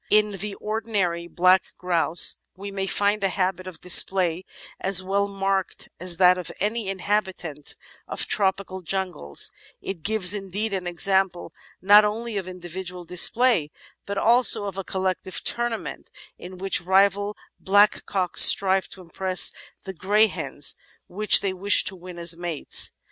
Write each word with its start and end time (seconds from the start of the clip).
In 0.09 0.37
the 0.39 0.55
ordinary 0.55 1.27
Black 1.27 1.63
Grouse 1.77 2.41
we 2.57 2.71
may 2.71 2.87
find 2.87 3.23
a 3.23 3.29
habit 3.29 3.67
of 3.67 3.79
display 3.81 4.45
as 4.79 5.03
well 5.03 5.27
marked 5.27 5.89
as 5.99 6.17
that 6.17 6.39
of 6.39 6.51
any 6.59 6.87
inhabitant 6.89 7.75
of 8.07 8.25
tropical 8.25 8.81
jungles; 8.81 9.51
it 9.79 10.01
gives, 10.01 10.33
indeed, 10.33 10.73
an 10.73 10.87
example 10.87 11.53
not 11.83 12.03
only 12.03 12.35
of 12.35 12.47
individual 12.47 13.03
display 13.03 13.69
but 14.07 14.17
also 14.17 14.65
of 14.65 14.75
a 14.75 14.83
collective 14.83 15.43
"tournament" 15.43 16.09
in 16.35 16.57
which 16.57 16.81
rival 16.81 17.37
blackcocks 17.63 18.41
strive 18.41 18.87
to 18.87 19.01
impress 19.01 19.53
the 19.83 19.93
greyhens 19.93 20.73
which 21.05 21.41
they 21.41 21.53
wish 21.53 21.83
to 21.83 21.95
win 21.95 22.17
as 22.17 22.35
mates. 22.35 22.89